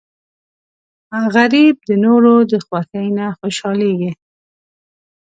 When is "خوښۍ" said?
2.65-3.07